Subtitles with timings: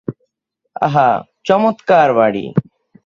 [0.81, 1.09] আহা,
[1.45, 2.45] চমৎকার বাড়ি।